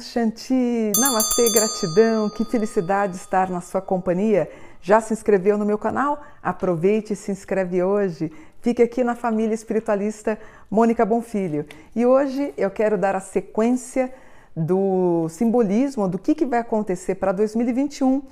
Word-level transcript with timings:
Shanti, 0.00 0.90
Namastê, 0.98 1.48
gratidão, 1.52 2.28
que 2.28 2.44
felicidade 2.44 3.14
estar 3.14 3.48
na 3.48 3.60
sua 3.60 3.80
companhia. 3.80 4.50
Já 4.82 5.00
se 5.00 5.12
inscreveu 5.12 5.56
no 5.56 5.64
meu 5.64 5.78
canal? 5.78 6.24
Aproveite 6.42 7.12
e 7.12 7.16
se 7.16 7.30
inscreve 7.30 7.80
hoje. 7.80 8.32
Fique 8.60 8.82
aqui 8.82 9.04
na 9.04 9.14
família 9.14 9.54
espiritualista 9.54 10.36
Mônica 10.68 11.06
Bonfilho. 11.06 11.64
E 11.94 12.04
hoje 12.04 12.52
eu 12.56 12.68
quero 12.68 12.98
dar 12.98 13.14
a 13.14 13.20
sequência 13.20 14.12
do 14.56 15.28
simbolismo 15.28 16.08
do 16.08 16.18
que, 16.18 16.34
que 16.34 16.44
vai 16.44 16.58
acontecer 16.58 17.14
para 17.14 17.30
2021 17.30 18.22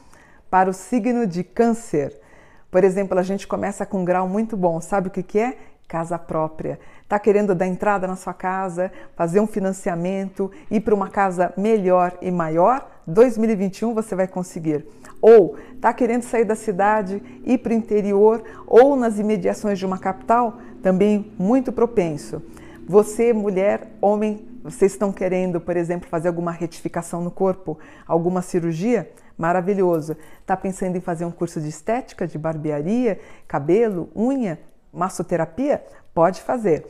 para 0.51 0.69
o 0.69 0.73
signo 0.73 1.25
de 1.25 1.45
Câncer. 1.45 2.21
Por 2.69 2.83
exemplo, 2.83 3.17
a 3.17 3.23
gente 3.23 3.47
começa 3.47 3.87
com 3.87 4.01
um 4.01 4.05
grau 4.05 4.29
muito 4.29 4.57
bom. 4.57 4.81
Sabe 4.81 5.07
o 5.07 5.11
que, 5.11 5.23
que 5.23 5.39
é? 5.39 5.57
Casa 5.89 6.19
própria. 6.19 6.79
Está 7.03 7.19
querendo 7.19 7.55
dar 7.55 7.67
entrada 7.67 8.07
na 8.07 8.15
sua 8.15 8.35
casa, 8.35 8.93
fazer 9.17 9.41
um 9.41 9.47
financiamento, 9.47 10.53
ir 10.71 10.81
para 10.81 10.95
uma 10.95 11.09
casa 11.09 11.55
melhor 11.57 12.17
e 12.21 12.31
maior? 12.31 12.87
2021 13.07 13.95
você 13.95 14.15
vai 14.15 14.29
conseguir. 14.29 14.87
Ou 15.21 15.57
está 15.75 15.93
querendo 15.95 16.23
sair 16.23 16.45
da 16.45 16.55
cidade, 16.55 17.23
ir 17.43 17.59
para 17.59 17.73
o 17.73 17.75
interior 17.75 18.45
ou 18.67 18.95
nas 18.95 19.19
imediações 19.19 19.79
de 19.79 19.87
uma 19.87 19.99
capital? 19.99 20.59
Também 20.83 21.33
muito 21.39 21.73
propenso. 21.73 22.43
Você, 22.87 23.33
mulher, 23.33 23.89
homem, 24.01 24.47
vocês 24.63 24.93
estão 24.93 25.11
querendo, 25.11 25.61
por 25.61 25.77
exemplo, 25.77 26.09
fazer 26.09 26.29
alguma 26.29 26.53
retificação 26.53 27.23
no 27.23 27.31
corpo, 27.31 27.79
alguma 28.07 28.43
cirurgia? 28.43 29.11
Maravilhoso. 29.37 30.17
Está 30.41 30.57
pensando 30.57 30.97
em 30.97 31.01
fazer 31.01 31.25
um 31.25 31.31
curso 31.31 31.61
de 31.61 31.69
estética, 31.69 32.27
de 32.27 32.37
barbearia, 32.37 33.19
cabelo, 33.47 34.11
unha? 34.15 34.59
Massoterapia? 34.93 35.83
Pode 36.15 36.41
fazer. 36.43 36.87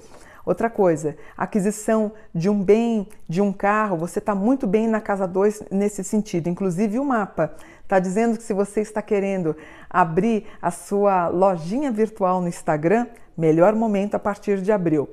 Outra 0.48 0.70
coisa, 0.70 1.14
aquisição 1.36 2.10
de 2.34 2.48
um 2.48 2.64
bem, 2.64 3.06
de 3.28 3.42
um 3.42 3.52
carro, 3.52 3.98
você 3.98 4.18
está 4.18 4.34
muito 4.34 4.66
bem 4.66 4.88
na 4.88 4.98
casa 4.98 5.28
2 5.28 5.64
nesse 5.70 6.02
sentido. 6.02 6.48
Inclusive 6.48 6.98
o 6.98 7.04
mapa 7.04 7.54
está 7.82 7.98
dizendo 7.98 8.38
que 8.38 8.42
se 8.42 8.54
você 8.54 8.80
está 8.80 9.02
querendo 9.02 9.54
abrir 9.90 10.46
a 10.62 10.70
sua 10.70 11.28
lojinha 11.28 11.92
virtual 11.92 12.40
no 12.40 12.48
Instagram, 12.48 13.06
melhor 13.36 13.74
momento 13.74 14.14
a 14.14 14.18
partir 14.18 14.62
de 14.62 14.72
abril. 14.72 15.08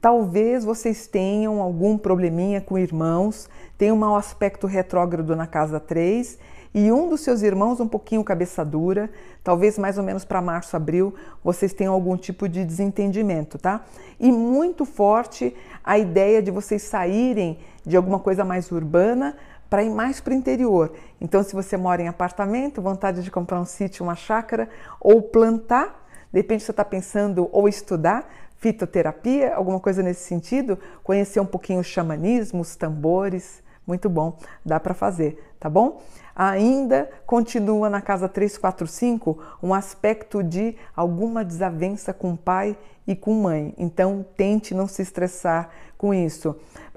Talvez 0.00 0.64
vocês 0.64 1.08
tenham 1.08 1.60
algum 1.60 1.98
probleminha 1.98 2.60
com 2.60 2.78
irmãos, 2.78 3.50
tem 3.76 3.90
um 3.90 3.96
mau 3.96 4.14
aspecto 4.14 4.68
retrógrado 4.68 5.34
na 5.34 5.46
casa 5.48 5.80
3 5.80 6.38
e 6.74 6.92
um 6.92 7.08
dos 7.08 7.20
seus 7.20 7.42
irmãos 7.42 7.80
um 7.80 7.88
pouquinho 7.88 8.22
cabeça 8.22 8.64
dura, 8.64 9.10
talvez 9.42 9.78
mais 9.78 9.98
ou 9.98 10.04
menos 10.04 10.24
para 10.24 10.42
março, 10.42 10.76
abril, 10.76 11.14
vocês 11.42 11.72
tenham 11.72 11.94
algum 11.94 12.16
tipo 12.16 12.48
de 12.48 12.64
desentendimento, 12.64 13.58
tá? 13.58 13.84
E 14.20 14.30
muito 14.30 14.84
forte 14.84 15.54
a 15.82 15.98
ideia 15.98 16.42
de 16.42 16.50
vocês 16.50 16.82
saírem 16.82 17.58
de 17.84 17.96
alguma 17.96 18.18
coisa 18.18 18.44
mais 18.44 18.70
urbana 18.70 19.36
para 19.70 19.82
ir 19.82 19.90
mais 19.90 20.20
para 20.20 20.32
o 20.32 20.36
interior. 20.36 20.92
Então, 21.20 21.42
se 21.42 21.54
você 21.54 21.76
mora 21.76 22.02
em 22.02 22.08
apartamento, 22.08 22.80
vontade 22.80 23.22
de 23.22 23.30
comprar 23.30 23.60
um 23.60 23.64
sítio, 23.64 24.04
uma 24.04 24.14
chácara 24.14 24.68
ou 25.00 25.22
plantar, 25.22 26.06
de 26.32 26.40
repente 26.40 26.64
você 26.64 26.70
está 26.70 26.84
pensando 26.84 27.48
ou 27.52 27.68
estudar 27.68 28.28
fitoterapia, 28.56 29.54
alguma 29.54 29.78
coisa 29.78 30.02
nesse 30.02 30.24
sentido, 30.24 30.78
conhecer 31.02 31.40
um 31.40 31.46
pouquinho 31.46 31.80
o 31.80 31.84
xamanismo, 31.84 32.60
os 32.60 32.74
tambores, 32.74 33.62
muito 33.88 34.10
bom, 34.10 34.36
dá 34.64 34.78
para 34.78 34.92
fazer, 34.92 35.54
tá 35.58 35.68
bom? 35.68 36.02
Ainda 36.36 37.10
continua 37.26 37.88
na 37.88 38.02
casa 38.02 38.28
345 38.28 39.38
um 39.62 39.72
aspecto 39.72 40.44
de 40.44 40.76
alguma 40.94 41.42
desavença 41.42 42.12
com 42.12 42.36
pai 42.36 42.76
e 43.06 43.16
com 43.16 43.32
mãe. 43.32 43.74
Então 43.78 44.24
tente 44.36 44.74
não 44.74 44.86
se 44.86 45.00
estressar 45.00 45.70
com 45.96 46.12
isso. 46.12 46.54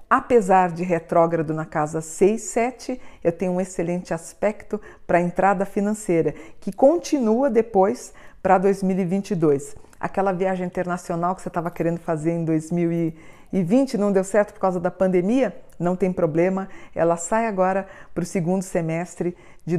Apesar 0.09 0.72
de 0.72 0.84
retrógrado 0.84 1.53
na 1.53 1.66
casa 1.66 2.02
6, 2.02 2.41
7, 2.41 3.02
eu 3.23 3.31
tenho 3.31 3.53
um 3.53 3.62
excelente 3.62 4.13
aspecto 4.13 4.79
para 5.08 5.19
a 5.19 5.22
entrada 5.22 5.66
financeira, 5.66 6.35
que 6.59 6.73
continua 6.73 7.50
depois 7.50 8.13
para 8.44 8.58
2022 8.58 9.75
aquela 10.01 10.31
viagem 10.31 10.66
internacional 10.66 11.35
que 11.35 11.44
você 11.44 11.47
estava 11.47 11.69
querendo 11.69 12.00
fazer 12.00 12.31
em 12.31 12.44
2020 12.44 13.97
não 13.97 14.12
deu 14.12 14.23
certo 14.23 14.53
por 14.53 14.59
causa 14.59 14.79
da 14.79 14.89
pandemia, 14.89 15.56
não 15.79 15.95
tem 15.95 16.12
problema, 16.12 16.67
ela 16.95 17.16
sai 17.16 17.45
agora 17.45 17.88
para 18.13 18.23
o 18.23 18.25
segundo 18.25 18.63
semestre 18.63 19.38
de 19.63 19.78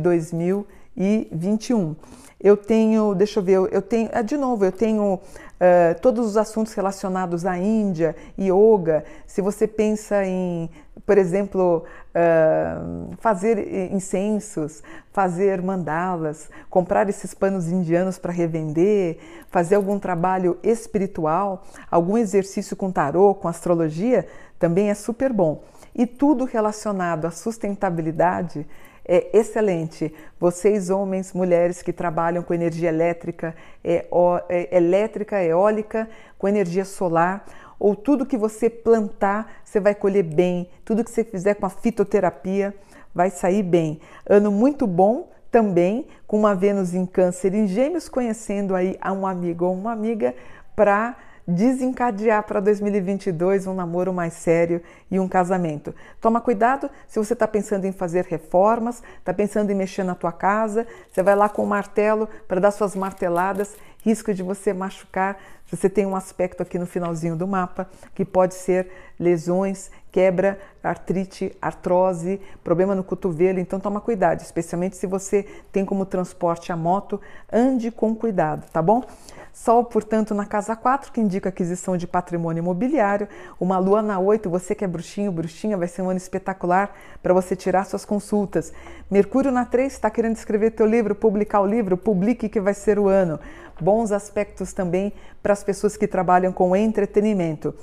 2021. 0.97 1.97
Eu 2.43 2.57
tenho, 2.57 3.15
deixa 3.15 3.39
eu 3.39 3.45
ver, 3.45 3.55
eu 3.71 3.81
tenho, 3.81 4.11
ah, 4.13 4.21
de 4.21 4.37
novo, 4.37 4.65
eu 4.65 4.73
tenho 4.73 5.15
uh, 5.15 6.01
todos 6.01 6.27
os 6.27 6.37
assuntos 6.37 6.75
relacionados 6.75 7.47
à 7.47 7.57
Índia, 7.57 8.17
yoga. 8.37 9.05
Se 9.25 9.41
você 9.41 9.69
pensa 9.69 10.25
em, 10.25 10.69
por 11.07 11.19
exemplo, 11.19 11.85
uh, 12.09 13.17
fazer 13.19 13.93
incensos, 13.93 14.83
fazer 15.13 15.63
mandalas, 15.63 16.51
comprar 16.69 17.09
esses 17.09 17.33
panos 17.33 17.69
indianos 17.69 18.19
para 18.19 18.33
revender, 18.33 19.19
fazer 19.49 19.77
algum 19.77 20.01
trabalho 20.01 20.59
espiritual, 20.65 21.63
algum 21.89 22.19
exercício 22.19 22.75
com 22.77 22.91
tarô, 22.91 23.37
com 23.37 23.47
astrologia, 23.47 24.27
também 24.59 24.91
é 24.91 24.95
super 24.95 25.33
bom. 25.33 25.63
E 25.95 26.07
tudo 26.07 26.45
relacionado 26.45 27.27
à 27.27 27.31
sustentabilidade 27.31 28.67
é 29.05 29.37
excelente. 29.37 30.13
Vocês, 30.39 30.91
homens, 30.91 31.33
mulheres 31.33 31.83
que 31.83 31.93
trabalham 31.93 32.43
com 32.43 32.55
energia 32.55 32.89
elétrica, 32.89 33.55
é, 33.83 34.07
é, 34.49 34.77
elétrica, 34.77 35.43
eólica, 35.43 36.09
com 36.39 36.49
energia 36.49 36.85
solar, 36.85 37.45
ou 37.79 37.97
tudo 37.97 38.27
que 38.27 38.37
você 38.37 38.71
plantar, 38.71 39.61
você 39.65 39.81
vai 39.81 39.95
colher 39.95 40.23
bem. 40.23 40.69
Tudo 40.85 41.03
que 41.03 41.11
você 41.11 41.25
fizer 41.25 41.55
com 41.55 41.67
a 41.67 41.71
fitoterapia 41.71 42.75
vai 43.15 43.29
sair 43.31 43.63
bem. 43.63 44.01
Ano 44.25 44.53
muito 44.53 44.87
bom 44.87 45.31
também, 45.51 46.07
com 46.27 46.39
uma 46.39 46.55
Vênus 46.55 46.95
em 46.95 47.05
Câncer 47.05 47.55
em 47.55 47.67
Gêmeos, 47.67 48.09
conhecendo 48.09 48.75
aí 48.75 48.97
a 49.01 49.13
um 49.13 49.27
amigo 49.27 49.67
ou 49.67 49.75
uma 49.75 49.93
amiga 49.93 50.35
para 50.75 51.17
desencadear 51.47 52.43
para 52.45 52.61
2022 52.61 53.67
um 53.67 53.75
namoro 53.75 54.13
mais 54.13 54.35
sério 54.35 54.81
e 55.11 55.19
um 55.19 55.29
casamento. 55.29 55.95
Toma 56.21 56.41
cuidado 56.41 56.89
se 57.09 57.19
você 57.19 57.33
está 57.33 57.49
pensando 57.49 57.85
em 57.85 57.93
fazer 57.93 58.25
reformas, 58.25 59.03
está 59.19 59.35
pensando 59.35 59.71
em 59.71 59.75
mexer 59.75 60.05
na 60.05 60.15
tua 60.15 60.33
casa, 60.33 60.87
você 61.11 61.23
vai 61.23 61.35
lá 61.35 61.49
com 61.49 61.63
o 61.63 61.67
martelo 61.67 62.29
para 62.47 62.61
dar 62.61 62.71
suas 62.71 62.95
marteladas, 62.95 63.77
risco 64.05 64.33
de 64.33 64.43
você 64.43 64.73
machucar. 64.73 65.39
Você 65.71 65.89
tem 65.89 66.05
um 66.05 66.15
aspecto 66.15 66.63
aqui 66.63 66.79
no 66.79 66.87
finalzinho 66.87 67.35
do 67.35 67.49
mapa 67.49 67.89
que 68.15 68.25
pode 68.25 68.55
ser 68.55 68.91
lesões, 69.19 69.91
quebra, 70.11 70.59
artrite, 70.83 71.57
artrose, 71.63 72.39
problema 72.63 72.95
no 72.95 73.03
cotovelo, 73.03 73.59
então 73.59 73.81
toma 73.81 74.01
cuidado, 74.01 74.41
especialmente 74.41 74.97
se 74.97 75.07
você 75.07 75.47
tem 75.73 75.87
como 75.87 76.05
transporte 76.05 76.71
a 76.71 76.77
moto, 76.77 77.19
ande 77.51 77.91
com 77.91 78.15
cuidado, 78.15 78.69
tá 78.71 78.83
bom? 78.83 79.03
Sol, 79.53 79.85
portanto, 79.85 80.35
na 80.35 80.47
casa 80.47 80.75
4, 80.75 81.13
que 81.13 81.21
indica 81.21 81.51
aquisição 81.51 81.95
de 81.95 82.07
patrimônio 82.07 82.63
imobiliário. 82.63 83.29
Uma 83.61 83.79
lua 83.79 84.01
na 84.01 84.19
8, 84.19 84.49
você 84.49 84.75
que 84.75 84.83
é 84.83 84.89
bruxinho, 84.89 85.31
bruxinha, 85.31 85.77
vai 85.77 85.87
ser 85.87 86.01
um 86.01 86.09
ano 86.09 86.17
espetacular 86.17 86.97
para 87.23 87.35
você 87.35 87.55
tirar 87.55 87.85
suas 87.85 88.03
consultas. 88.03 88.73
Mercúrio 89.11 89.53
na 89.53 89.67
3, 89.67 89.93
está 89.93 90.11
querendo 90.11 90.37
escrever 90.37 90.71
teu 90.71 90.87
livro, 90.87 91.15
publicar 91.15 91.61
o 91.61 91.67
livro, 91.67 91.99
publique 91.99 92.49
que 92.49 92.61
vai 92.61 92.73
ser 92.73 92.99
o 92.99 93.09
ano. 93.09 93.39
Bons 93.79 94.11
aspectos 94.11 94.73
também 94.73 95.13
para 95.43 95.53
as 95.53 95.63
pessoas 95.63 95.99
que 95.99 96.07
trabalham 96.07 96.51
com 96.51 96.75
entretenimento. 96.75 97.75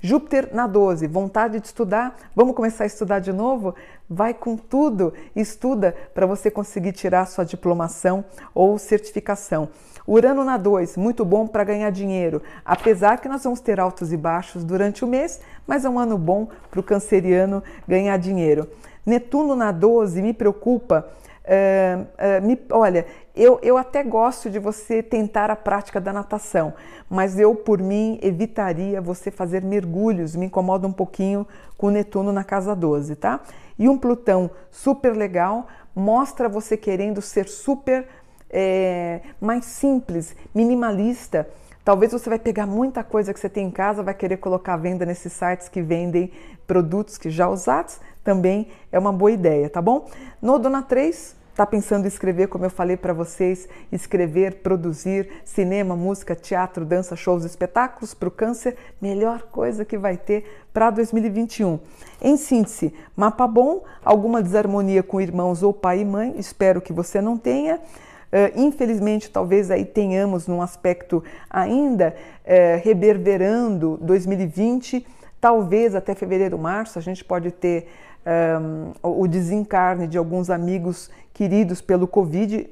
Júpiter 0.00 0.50
na 0.54 0.68
12, 0.68 1.08
vontade 1.08 1.58
de 1.58 1.66
estudar, 1.66 2.16
vamos 2.34 2.54
começar 2.54 2.84
a 2.84 2.86
estudar 2.86 3.18
de 3.18 3.32
novo? 3.32 3.74
Vai 4.08 4.32
com 4.32 4.56
tudo, 4.56 5.12
estuda 5.34 5.94
para 6.14 6.24
você 6.24 6.52
conseguir 6.52 6.92
tirar 6.92 7.26
sua 7.26 7.44
diplomação 7.44 8.24
ou 8.54 8.78
certificação. 8.78 9.68
Urano 10.06 10.44
na 10.44 10.56
2, 10.56 10.96
muito 10.96 11.24
bom 11.24 11.48
para 11.48 11.64
ganhar 11.64 11.90
dinheiro, 11.90 12.40
apesar 12.64 13.20
que 13.20 13.28
nós 13.28 13.42
vamos 13.42 13.58
ter 13.58 13.80
altos 13.80 14.12
e 14.12 14.16
baixos 14.16 14.62
durante 14.62 15.04
o 15.04 15.08
mês, 15.08 15.40
mas 15.66 15.84
é 15.84 15.90
um 15.90 15.98
ano 15.98 16.16
bom 16.16 16.46
para 16.70 16.78
o 16.78 16.82
canceriano 16.82 17.60
ganhar 17.86 18.16
dinheiro. 18.18 18.68
Netuno 19.04 19.56
na 19.56 19.72
12 19.72 20.22
me 20.22 20.32
preocupa. 20.32 21.08
Uh, 21.48 22.46
me, 22.46 22.60
olha, 22.70 23.06
eu, 23.34 23.58
eu 23.62 23.78
até 23.78 24.02
gosto 24.02 24.50
de 24.50 24.58
você 24.58 25.02
tentar 25.02 25.50
a 25.50 25.56
prática 25.56 25.98
da 25.98 26.12
natação, 26.12 26.74
mas 27.08 27.38
eu, 27.38 27.54
por 27.54 27.80
mim, 27.80 28.18
evitaria 28.20 29.00
você 29.00 29.30
fazer 29.30 29.62
mergulhos, 29.62 30.36
me 30.36 30.44
incomoda 30.44 30.86
um 30.86 30.92
pouquinho 30.92 31.46
com 31.78 31.86
o 31.86 31.90
Netuno 31.90 32.32
na 32.32 32.44
casa 32.44 32.76
12, 32.76 33.16
tá? 33.16 33.40
E 33.78 33.88
um 33.88 33.96
Plutão 33.96 34.50
super 34.70 35.16
legal 35.16 35.68
mostra 35.96 36.50
você 36.50 36.76
querendo 36.76 37.22
ser 37.22 37.48
super 37.48 38.06
é, 38.50 39.20
mais 39.40 39.64
simples, 39.64 40.36
minimalista. 40.54 41.48
Talvez 41.84 42.12
você 42.12 42.28
vai 42.28 42.38
pegar 42.38 42.66
muita 42.66 43.02
coisa 43.02 43.32
que 43.32 43.40
você 43.40 43.48
tem 43.48 43.68
em 43.68 43.70
casa, 43.70 44.02
vai 44.02 44.12
querer 44.12 44.36
colocar 44.36 44.74
à 44.74 44.76
venda 44.76 45.06
nesses 45.06 45.32
sites 45.32 45.68
que 45.68 45.80
vendem 45.80 46.30
produtos 46.66 47.16
que 47.16 47.30
já 47.30 47.48
usados, 47.48 47.98
também 48.22 48.68
é 48.92 48.98
uma 48.98 49.12
boa 49.12 49.30
ideia, 49.30 49.70
tá 49.70 49.80
bom? 49.80 50.06
No 50.42 50.58
Dona 50.58 50.82
3, 50.82 51.37
Está 51.58 51.66
pensando 51.66 52.04
em 52.04 52.06
escrever, 52.06 52.46
como 52.46 52.66
eu 52.66 52.70
falei 52.70 52.96
para 52.96 53.12
vocês, 53.12 53.68
escrever, 53.90 54.62
produzir 54.62 55.28
cinema, 55.44 55.96
música, 55.96 56.36
teatro, 56.36 56.84
dança, 56.84 57.16
shows, 57.16 57.44
espetáculos 57.44 58.14
para 58.14 58.28
o 58.28 58.30
câncer? 58.30 58.76
Melhor 59.02 59.42
coisa 59.42 59.84
que 59.84 59.98
vai 59.98 60.16
ter 60.16 60.44
para 60.72 60.88
2021. 60.90 61.80
Em 62.22 62.36
síntese, 62.36 62.94
mapa 63.16 63.44
bom, 63.48 63.82
alguma 64.04 64.40
desarmonia 64.40 65.02
com 65.02 65.20
irmãos 65.20 65.64
ou 65.64 65.72
pai 65.72 66.02
e 66.02 66.04
mãe, 66.04 66.36
espero 66.38 66.80
que 66.80 66.92
você 66.92 67.20
não 67.20 67.36
tenha. 67.36 67.78
Uh, 67.78 68.54
infelizmente, 68.54 69.28
talvez 69.28 69.68
aí 69.68 69.84
tenhamos 69.84 70.46
num 70.46 70.62
aspecto 70.62 71.24
ainda 71.50 72.14
uh, 72.44 72.80
reverberando 72.84 73.98
2020, 74.00 75.04
talvez 75.40 75.96
até 75.96 76.14
fevereiro, 76.14 76.56
março, 76.56 77.00
a 77.00 77.02
gente 77.02 77.24
pode 77.24 77.50
ter 77.50 77.88
um, 78.28 78.92
o 79.02 79.26
desencarne 79.26 80.06
de 80.06 80.18
alguns 80.18 80.50
amigos 80.50 81.10
queridos 81.32 81.80
pelo 81.80 82.06
Covid, 82.06 82.68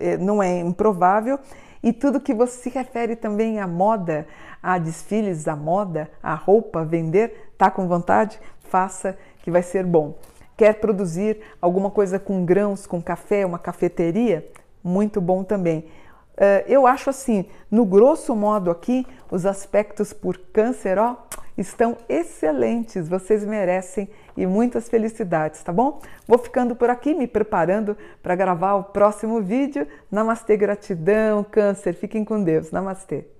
eh, 0.00 0.16
não 0.16 0.42
é 0.42 0.58
improvável. 0.58 1.38
E 1.82 1.92
tudo 1.92 2.20
que 2.20 2.34
você 2.34 2.62
se 2.62 2.70
refere 2.70 3.14
também 3.14 3.60
à 3.60 3.66
moda, 3.66 4.26
a 4.62 4.78
desfiles, 4.78 5.46
à 5.46 5.54
moda, 5.54 6.10
à 6.22 6.34
roupa, 6.34 6.84
vender, 6.84 7.52
tá 7.56 7.70
com 7.70 7.86
vontade? 7.86 8.40
Faça 8.60 9.16
que 9.42 9.50
vai 9.50 9.62
ser 9.62 9.84
bom. 9.84 10.16
Quer 10.56 10.80
produzir 10.80 11.38
alguma 11.62 11.90
coisa 11.90 12.18
com 12.18 12.44
grãos, 12.44 12.86
com 12.86 13.00
café, 13.00 13.46
uma 13.46 13.58
cafeteria? 13.58 14.50
Muito 14.82 15.20
bom 15.20 15.44
também. 15.44 15.84
Eu 16.66 16.86
acho 16.86 17.10
assim, 17.10 17.46
no 17.70 17.84
grosso 17.84 18.34
modo 18.34 18.70
aqui, 18.70 19.06
os 19.30 19.44
aspectos 19.44 20.12
por 20.12 20.38
câncer, 20.52 20.98
ó, 20.98 21.16
estão 21.56 21.96
excelentes, 22.08 23.08
vocês 23.08 23.44
merecem 23.44 24.08
e 24.38 24.46
muitas 24.46 24.88
felicidades, 24.88 25.62
tá 25.62 25.72
bom? 25.72 26.00
Vou 26.26 26.38
ficando 26.38 26.76
por 26.76 26.88
aqui, 26.88 27.14
me 27.14 27.26
preparando 27.26 27.96
para 28.22 28.36
gravar 28.36 28.74
o 28.74 28.84
próximo 28.84 29.40
vídeo. 29.42 29.86
Namastê, 30.10 30.56
gratidão, 30.56 31.44
câncer, 31.44 31.94
fiquem 31.94 32.24
com 32.24 32.42
Deus. 32.42 32.70
Namastê. 32.70 33.37